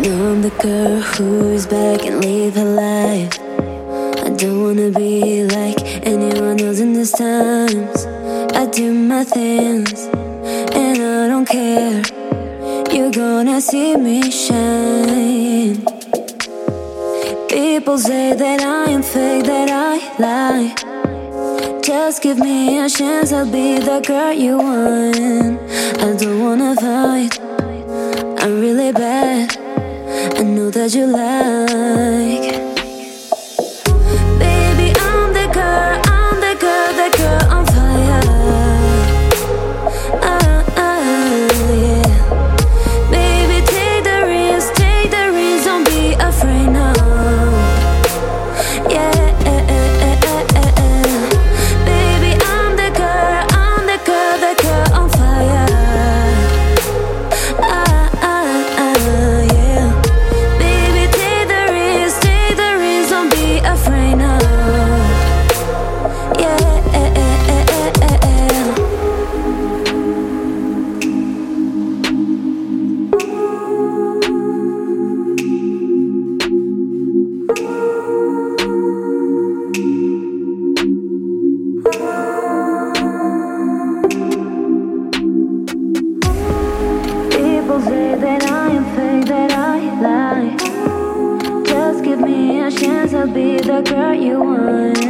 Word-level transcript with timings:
I'm 0.00 0.42
the 0.42 0.50
girl 0.62 1.00
who's 1.00 1.66
back 1.66 2.06
and 2.06 2.24
live 2.24 2.54
her 2.54 2.64
life. 2.64 3.36
I 4.24 4.30
don't 4.30 4.62
wanna 4.62 4.90
be 4.92 5.42
like 5.42 5.82
anyone 6.06 6.60
else 6.60 6.78
in 6.78 6.92
these 6.92 7.10
times. 7.10 8.06
I 8.54 8.66
do 8.66 8.94
my 8.94 9.24
things 9.24 10.06
and 10.72 10.98
I 11.02 11.26
don't 11.26 11.46
care. 11.46 12.02
You're 12.94 13.10
gonna 13.10 13.60
see 13.60 13.96
me 13.96 14.30
shine. 14.30 15.84
People 17.48 17.98
say 17.98 18.34
that 18.34 18.60
I 18.60 18.90
am 18.90 19.02
fake, 19.02 19.46
that 19.46 19.68
I 19.68 19.96
lie. 20.20 21.80
Just 21.82 22.22
give 22.22 22.38
me 22.38 22.78
a 22.78 22.88
chance, 22.88 23.32
I'll 23.32 23.50
be 23.50 23.80
the 23.80 24.00
girl 24.06 24.32
you 24.32 24.58
want. 24.58 25.67
Like. 31.48 32.77
I'll 93.18 93.26
be 93.26 93.58
the 93.58 93.82
girl 93.82 94.14
you 94.14 94.38
want. 94.38 95.07